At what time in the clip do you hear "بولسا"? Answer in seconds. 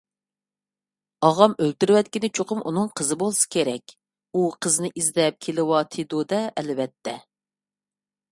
3.23-3.51